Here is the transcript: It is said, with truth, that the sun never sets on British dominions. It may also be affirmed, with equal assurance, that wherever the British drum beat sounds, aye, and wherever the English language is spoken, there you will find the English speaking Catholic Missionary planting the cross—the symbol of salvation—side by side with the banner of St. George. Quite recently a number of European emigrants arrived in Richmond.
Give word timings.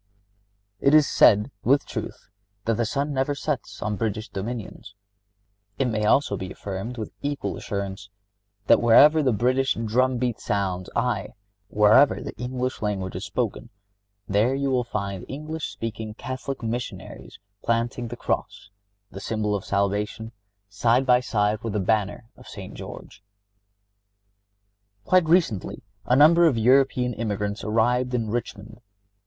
It 0.79 0.95
is 0.95 1.07
said, 1.07 1.51
with 1.63 1.85
truth, 1.85 2.31
that 2.65 2.73
the 2.77 2.87
sun 2.87 3.13
never 3.13 3.35
sets 3.35 3.83
on 3.83 3.97
British 3.97 4.29
dominions. 4.29 4.95
It 5.77 5.85
may 5.89 6.05
also 6.05 6.35
be 6.35 6.51
affirmed, 6.51 6.97
with 6.97 7.11
equal 7.21 7.55
assurance, 7.55 8.09
that 8.65 8.81
wherever 8.81 9.21
the 9.21 9.31
British 9.31 9.75
drum 9.75 10.17
beat 10.17 10.39
sounds, 10.39 10.89
aye, 10.95 11.25
and 11.25 11.31
wherever 11.67 12.19
the 12.19 12.35
English 12.39 12.81
language 12.81 13.15
is 13.15 13.25
spoken, 13.25 13.69
there 14.27 14.55
you 14.55 14.71
will 14.71 14.83
find 14.83 15.21
the 15.21 15.27
English 15.27 15.67
speaking 15.69 16.15
Catholic 16.15 16.63
Missionary 16.63 17.29
planting 17.63 18.07
the 18.07 18.17
cross—the 18.17 19.19
symbol 19.19 19.53
of 19.53 19.63
salvation—side 19.65 21.05
by 21.05 21.19
side 21.19 21.61
with 21.61 21.73
the 21.73 21.79
banner 21.79 22.25
of 22.35 22.47
St. 22.47 22.73
George. 22.73 23.23
Quite 25.05 25.25
recently 25.29 25.83
a 26.05 26.15
number 26.15 26.47
of 26.47 26.57
European 26.57 27.13
emigrants 27.13 27.63
arrived 27.63 28.15
in 28.15 28.31
Richmond. 28.31 28.81